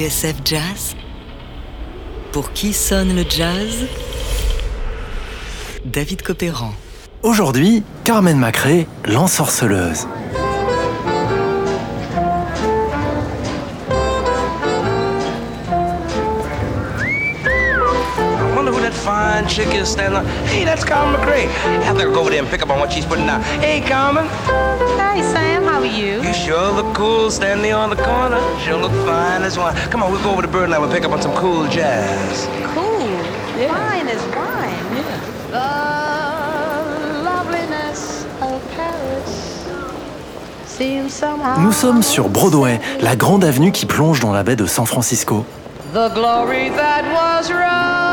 [0.00, 0.96] TSF Jazz
[2.32, 3.86] Pour qui sonne le jazz?
[5.84, 6.72] David Copéran.
[7.22, 10.06] Aujourd'hui, Carmen Macré, l'ensorceleuse.
[19.04, 20.26] Fine chick is standing up.
[20.46, 21.48] Hey, that's Carmen McRae.
[21.64, 23.40] I better go over there and pick up on what she's putting down.
[23.60, 24.26] Hey, Carmen.
[24.98, 26.22] Hey, Sam, how are you?
[26.22, 28.40] You sure look cool standing on the corner.
[28.60, 29.74] Sure look fine as wine.
[29.90, 32.48] Come on, we'll go over to Bird and pick up on some cool jazz.
[32.74, 33.08] Cool.
[33.68, 35.04] Fine as wine.
[35.50, 35.70] The
[37.24, 39.64] loveliness of Paris
[40.66, 41.60] seems somehow.
[41.60, 45.44] Nous sommes sur Broadway, la grande avenue qui plonge dans la baie de San Francisco.
[45.92, 48.09] The glory that was Rome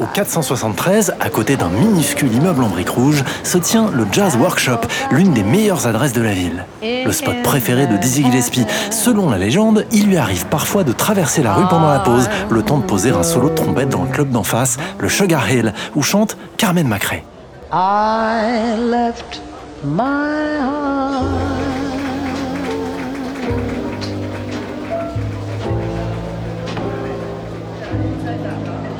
[0.00, 4.80] Au 473, à côté d'un minuscule immeuble en briques rouges, se tient le Jazz Workshop,
[5.10, 6.64] l'une des meilleures adresses de la ville.
[6.82, 8.64] Le spot préféré de Dizzy Gillespie.
[8.90, 12.62] Selon la légende, il lui arrive parfois de traverser la rue pendant la pause, le
[12.62, 15.74] temps de poser un solo de trompette dans le club d'en face, le Sugar Hill,
[15.96, 17.24] où chante Carmen Macrae.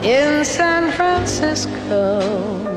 [0.09, 1.71] In San Francisco.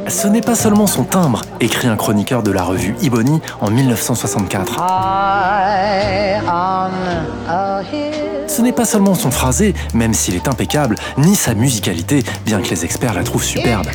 [0.08, 4.73] Ce n'est pas seulement son timbre, écrit un chroniqueur de la revue Ebony en 1964.
[4.73, 8.48] High on a hill.
[8.48, 12.70] Ce n'est pas seulement son phrasé, même s'il est impeccable, ni sa musicalité, bien que
[12.70, 13.88] les experts la trouvent superbe.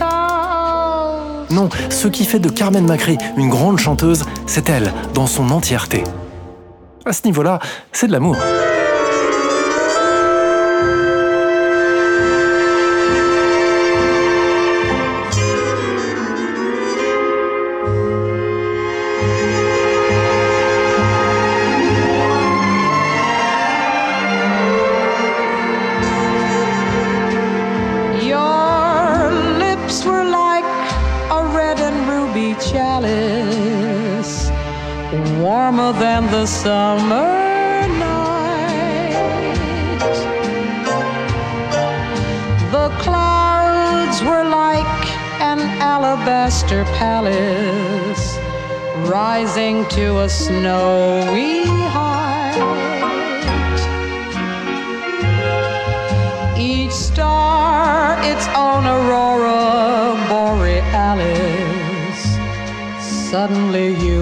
[1.50, 6.04] Non, ce qui fait de Carmen Macré une grande chanteuse, c'est elle, dans son entièreté.
[7.04, 7.58] À ce niveau-là,
[7.92, 8.36] c'est de l'amour.
[35.66, 39.10] Warmer than the summer night.
[42.70, 44.96] The clouds were like
[45.40, 45.60] an
[45.92, 48.24] alabaster palace,
[49.08, 51.64] rising to a snowy
[51.96, 52.62] height.
[56.56, 62.20] Each star its own aurora borealis.
[63.30, 64.15] Suddenly you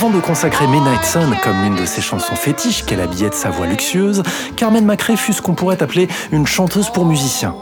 [0.00, 3.50] Avant de consacrer Midnight Sun comme l'une de ses chansons fétiches qu'elle habillait de sa
[3.50, 4.22] voix luxueuse,
[4.56, 7.54] Carmen Macré fut ce qu'on pourrait appeler une chanteuse pour musiciens.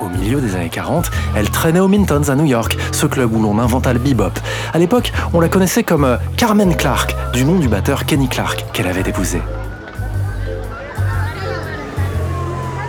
[0.00, 3.42] Au milieu des années 40, elle traînait aux Mintons à New York, ce club où
[3.42, 4.38] l'on inventa le bebop.
[4.72, 8.64] À l'époque, on la connaissait comme euh, Carmen Clark, du nom du batteur Kenny Clark,
[8.72, 9.42] qu'elle avait épousé.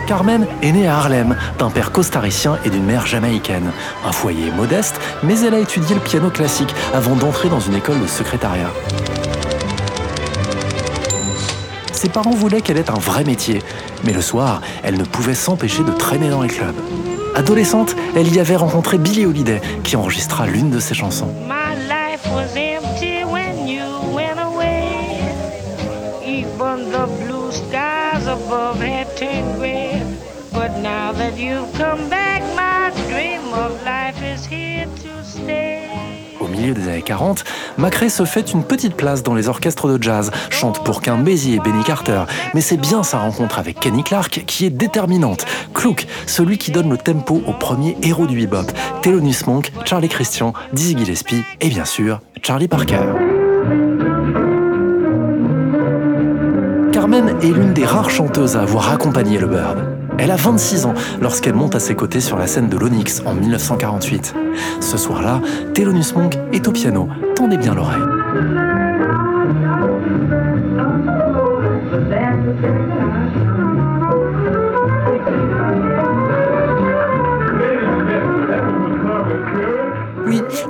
[0.08, 3.72] Carmen est née à Harlem, d'un père costaricien et d'une mère jamaïcaine.
[4.06, 8.02] Un foyer modeste, mais elle a étudié le piano classique avant d'entrer dans une école
[8.02, 8.72] de secrétariat.
[11.94, 13.62] Ses parents voulaient qu'elle ait un vrai métier,
[14.04, 16.76] mais le soir, elle ne pouvait s'empêcher de traîner dans les clubs.
[17.36, 21.34] Adolescente, elle y avait rencontré Billie Holiday, qui enregistra l'une de ses chansons.
[36.42, 37.44] Au milieu des années 40,
[37.78, 41.56] Macré se fait une petite place dans les orchestres de jazz, chante pour Count Basie
[41.56, 45.46] et Benny Carter, mais c'est bien sa rencontre avec Kenny Clark qui est déterminante.
[45.74, 48.72] Clouk, celui qui donne le tempo au premier héros du bebop,
[49.02, 53.06] Thelonious Monk, Charlie Christian, Dizzy Gillespie et bien sûr Charlie Parker.
[56.92, 59.93] Carmen est l'une des rares chanteuses à avoir accompagné le Bird.
[60.18, 63.34] Elle a 26 ans lorsqu'elle monte à ses côtés sur la scène de l'Onyx en
[63.34, 64.36] 1948.
[64.80, 65.42] Ce soir-là,
[65.74, 67.10] Thelonious Monk est au piano.
[67.36, 68.02] Tendez bien l'oreille.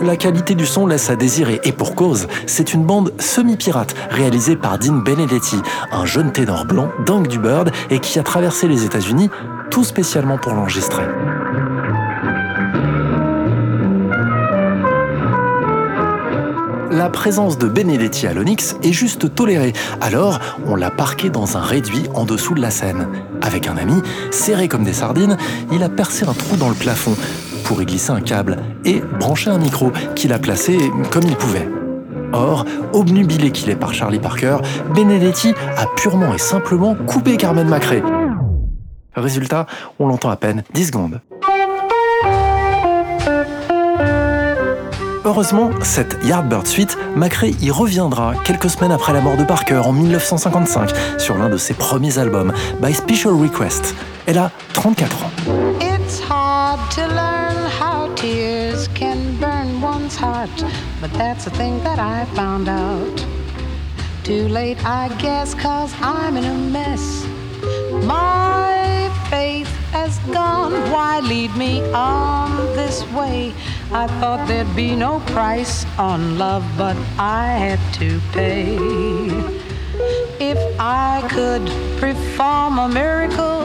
[0.04, 4.56] la qualité du son laisse à désirer, et pour cause, c'est une bande semi-pirate réalisée
[4.56, 5.58] par Dean Benedetti,
[5.92, 9.30] un jeune ténor blanc dingue du Bird et qui a traversé les États-Unis
[9.70, 11.04] tout spécialement pour l'enregistrer.
[16.92, 21.62] la présence de Benedetti à l'Onyx est juste tolérée, alors on l'a parqué dans un
[21.62, 23.10] réduit en dessous de la scène.
[23.42, 24.02] Avec un ami,
[24.32, 25.38] serré comme des sardines,
[25.72, 27.16] il a percé un trou dans le plafond,
[27.64, 30.78] pour y glisser un câble et brancher un micro qu'il a placé
[31.12, 31.68] comme il pouvait.
[32.34, 34.58] Or, obnubilé qu'il est par Charlie Parker,
[34.96, 38.02] Benedetti a purement et simplement coupé Carmen Macré.
[39.16, 39.68] Résultat,
[40.00, 41.22] on l'entend à peine 10 secondes.
[45.26, 49.94] Heureusement, cette Yardbird Suite, Macrae y reviendra quelques semaines après la mort de Parker en
[49.94, 52.52] 1955 sur l'un de ses premiers albums,
[52.82, 53.96] By Special Request.
[54.26, 55.93] Elle a 34 ans.
[61.00, 63.26] But that's the thing that I found out.
[64.26, 67.26] Too late, I guess, cause I'm in a mess.
[68.06, 70.74] My faith has gone.
[70.92, 73.54] Why lead me on this way?
[73.94, 78.76] I thought there'd be no price on love, but I had to pay.
[80.42, 81.66] If I could
[82.02, 83.63] perform a miracle,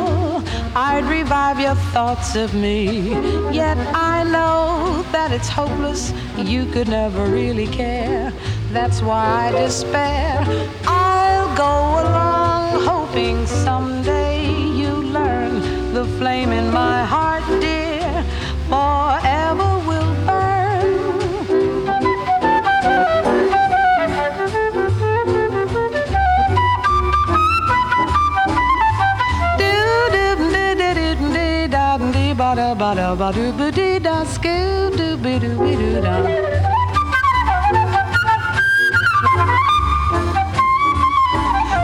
[0.75, 3.11] I'd revive your thoughts of me.
[3.53, 8.33] Yet I know that it's hopeless, you could never really care.
[8.73, 10.45] That's why I despair.
[10.87, 14.49] I'll go along hoping someday
[14.81, 17.28] you learn the flame in my heart,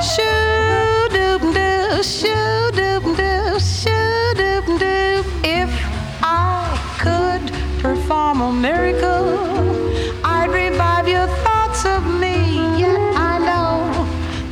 [0.04, 5.24] Shoo-doop-doo, shoo-doop-doo, shoo-doop-doo.
[5.42, 5.70] If
[6.22, 6.68] I
[7.00, 9.32] could perform a miracle,
[10.22, 12.36] I'd revive your thoughts of me.
[12.78, 14.06] Yet I know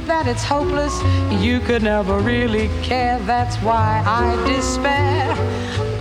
[0.07, 0.95] that it's hopeless.
[1.43, 3.19] You could never really care.
[3.27, 5.92] That's why I despair.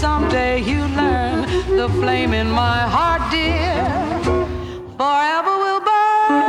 [0.00, 1.42] Someday you learn
[1.76, 3.84] the flame in my heart, dear.
[4.96, 6.40] Forever will burn.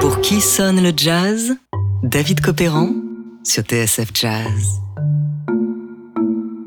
[0.00, 1.56] Pour qui sonne le jazz?
[2.02, 2.88] David Copéran
[3.44, 4.80] sur TSF Jazz.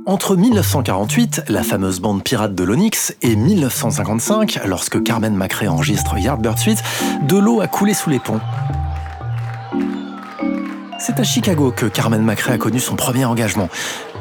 [0.05, 6.57] Entre 1948, la fameuse bande pirate de l'Onyx, et 1955, lorsque Carmen Macrae enregistre Yardbird
[6.57, 6.83] Suite,
[7.27, 8.41] de l'eau a coulé sous les ponts.
[11.05, 13.67] C'est à Chicago que Carmen Macrae a connu son premier engagement.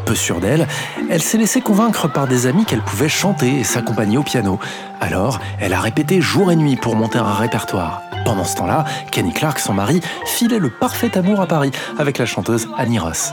[0.05, 0.67] Peu sûre d'elle,
[1.09, 4.59] elle s'est laissée convaincre par des amis qu'elle pouvait chanter et s'accompagner au piano.
[5.01, 8.03] Alors, elle a répété jour et nuit pour monter un répertoire.
[8.25, 11.71] Pendant ce temps-là, Kenny Clark, son mari, filait le parfait amour à Paris
[12.01, 13.31] avec la chanteuse Annie Ross.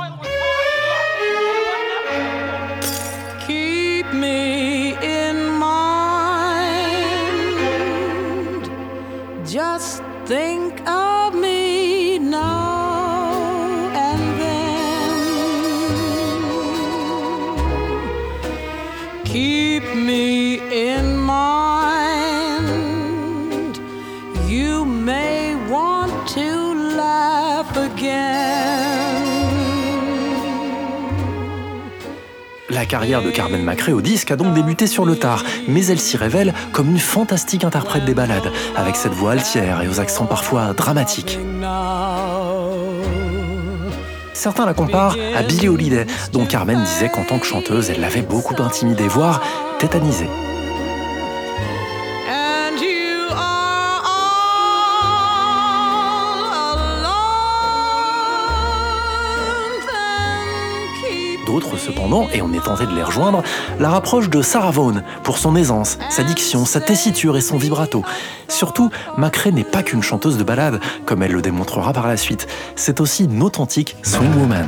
[32.69, 35.99] La carrière de Carmen Macrae au disque a donc débuté sur le tard, mais elle
[35.99, 40.27] s'y révèle comme une fantastique interprète des ballades, avec cette voix altière et aux accents
[40.27, 41.39] parfois dramatiques.
[44.33, 48.21] Certains la comparent à Billie Holiday, dont Carmen disait qu'en tant que chanteuse, elle l'avait
[48.21, 49.41] beaucoup intimidée, voire
[49.79, 50.29] tétanisée.
[61.49, 63.41] D'autres, cependant, et on est tenté de les rejoindre,
[63.79, 68.03] la rapprochent de Sarah Vaughan pour son aisance, sa diction, sa tessiture et son vibrato.
[68.47, 72.45] Surtout, Macrae n'est pas qu'une chanteuse de ballade, comme elle le démontrera par la suite.
[72.75, 74.67] C'est aussi une authentique swing woman.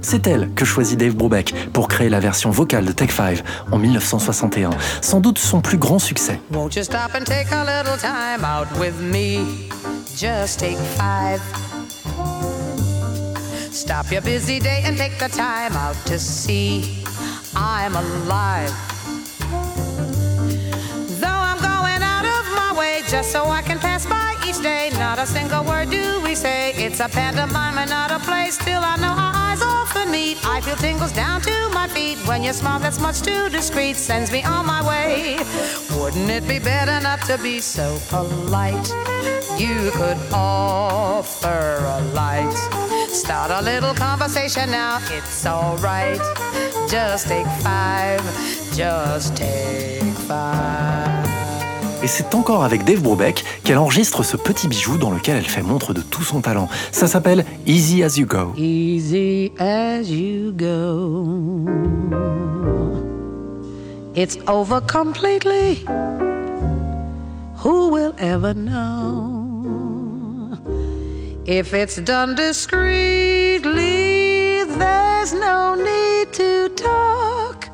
[0.00, 3.78] C'est elle que choisit Dave Brubeck pour créer la version vocale de Take 5 en
[3.78, 6.38] 1961, sans doute son plus grand succès.
[13.78, 17.04] Stop your busy day and take the time out to see
[17.54, 18.74] I'm alive.
[21.20, 24.90] Though I'm going out of my way just so I can pass by each day,
[24.94, 26.72] not a single word do we say.
[26.72, 28.50] It's a pantomime and not a play.
[28.50, 30.38] Still, I know our eyes often meet.
[30.44, 34.32] I feel tingles down to my feet when your smile that's much too discreet sends
[34.32, 35.38] me on my way.
[35.96, 38.88] Wouldn't it be better not to be so polite?
[39.56, 42.77] You could offer a light.
[43.18, 46.20] Start a little conversation now, it's alright.
[46.88, 48.22] Just take five,
[48.76, 51.26] just take five.
[52.00, 55.62] Et c'est encore avec Dave Brubeck qu'elle enregistre ce petit bijou dans lequel elle fait
[55.62, 56.68] montre de tout son talent.
[56.92, 58.54] Ça s'appelle Easy as You Go.
[58.56, 61.66] Easy as you go.
[64.14, 65.84] It's over completely.
[67.64, 69.47] Who will ever know?
[71.48, 73.64] If it's done discreetly,
[74.64, 77.70] there's no need to talk.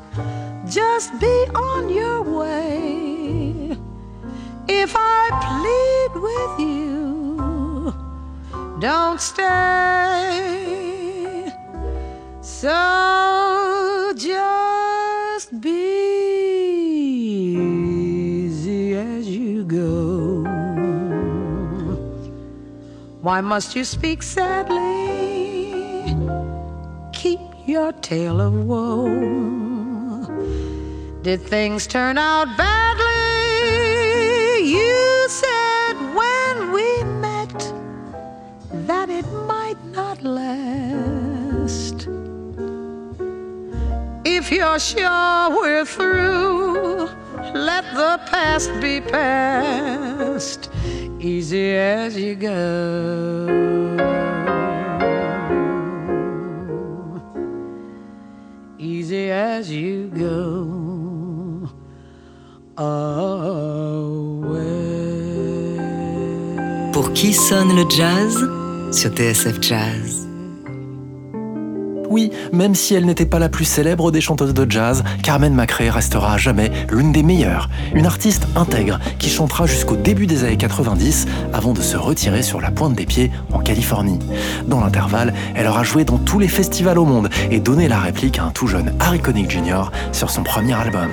[0.65, 3.75] Just be on your way.
[4.69, 7.93] If I plead with you,
[8.79, 9.43] don't stay.
[12.41, 15.81] So just be
[18.37, 20.44] easy as you go.
[23.25, 26.13] Why must you speak sadly?
[27.11, 30.27] Keep your tale of woe.
[31.23, 33.03] Did things turn out badly?
[34.69, 37.73] You said when we met
[38.85, 42.07] that it might not last.
[44.23, 47.09] If you're sure we're through,
[47.55, 50.69] let the past be past,
[51.25, 53.47] easy as you go.
[58.77, 61.67] Easy as you go.
[62.77, 63.15] Away.
[66.93, 68.37] Pour qui sonne le jazz?
[68.91, 70.24] Sur TSF Jazz
[72.09, 75.89] Oui, même si elle n'était pas la plus célèbre des chanteuses de jazz, Carmen McRae
[75.89, 77.69] restera à jamais l'une des meilleures.
[77.93, 82.61] Une artiste intègre qui chantera jusqu'au début des années 90 avant de se retirer sur
[82.61, 84.19] la pointe des pieds en Californie.
[84.67, 88.39] Dans l'intervalle, elle aura joué dans tous les festivals au monde et donné la réplique
[88.39, 89.91] à un tout jeune Harry Connick Jr.
[90.11, 91.09] sur son premier album.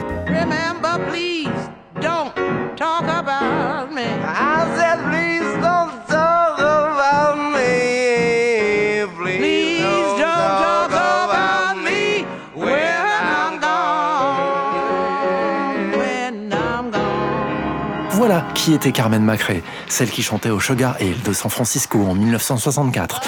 [18.13, 22.15] Voilà qui était Carmen McRae, celle qui chantait au Sugar Hill de San Francisco en
[22.15, 23.23] 1964.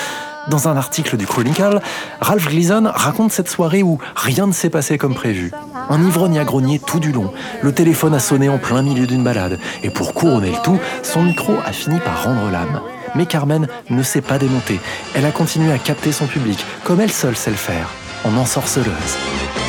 [0.48, 1.80] Dans un article du Chronicle,
[2.20, 5.52] Ralph Gleason raconte cette soirée où rien ne s'est passé comme prévu.
[5.88, 9.24] Un ivrogne a grogné tout du long, le téléphone a sonné en plein milieu d'une
[9.24, 12.82] balade, et pour couronner le tout, son micro a fini par rendre l'âme.
[13.14, 14.80] Mais Carmen ne s'est pas démontée,
[15.14, 17.88] elle a continué à capter son public, comme elle seule sait le faire,
[18.24, 19.16] en ensorceleuse.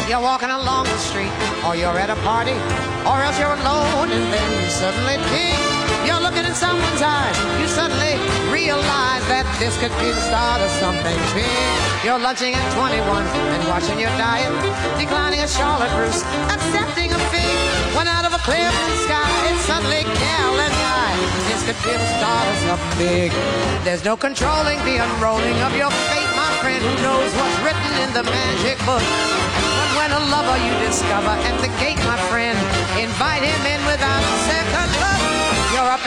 [0.10, 0.50] You're walking
[4.86, 5.18] suddenly
[6.06, 7.34] you're looking in someone's eyes.
[7.58, 8.22] You suddenly
[8.54, 11.50] realize that this could be the start of something big.
[12.06, 14.54] You're lunching at 21 and watching your diet,
[15.02, 16.22] declining a Charlotte Russe,
[16.54, 17.58] accepting a fee.
[17.98, 21.12] When out of a clear blue sky, it's suddenly and guy.
[21.50, 23.34] This could be the start of something big.
[23.82, 26.78] There's no controlling the unrolling of your fate, my friend.
[26.78, 29.02] Who knows what's written in the magic book?
[29.02, 32.54] But when a lover you discover at the gate, my friend,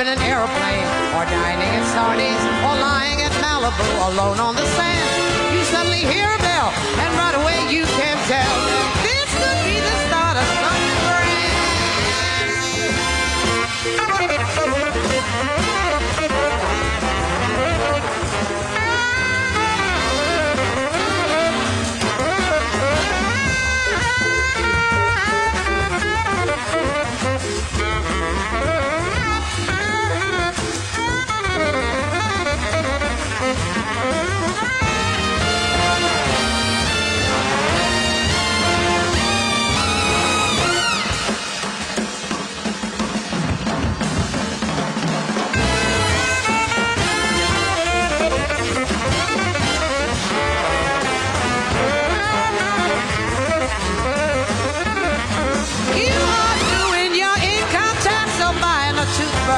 [0.00, 0.86] in an aeroplane,
[1.16, 5.52] or dining at Sardines, or lying at Malibu, alone on the sand.
[5.52, 6.70] You suddenly hear a bell,
[7.02, 8.87] and right away you can tell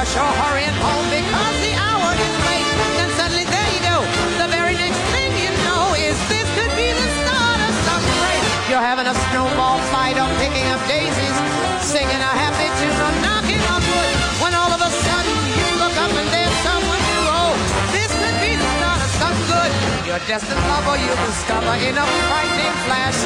[0.01, 2.69] toothbrush or hurrying home because the hour is late.
[2.97, 3.97] Then suddenly there you go.
[4.41, 8.43] The very next thing you know is this could be the start of something great.
[8.69, 11.37] You're having a snowball fight or picking up daisies,
[11.85, 14.15] singing a happy tune or knocking on wood.
[14.41, 17.23] When all of a sudden you look up and there's someone new.
[17.29, 17.53] Oh,
[17.93, 19.71] this could be the start of something good.
[20.09, 23.17] Your destined lover you'll discover in a frightening flash.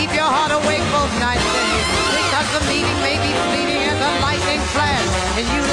[0.00, 1.72] Keep your heart awake both night and.
[2.16, 5.04] Because the meeting may be fleeting as a lightning flash.
[5.36, 5.71] And you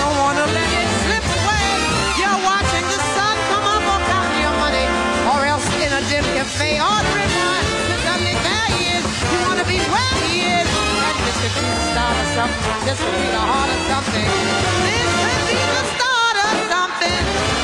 [12.89, 14.25] This could be the heart of something.
[14.25, 17.58] This could be the start of something.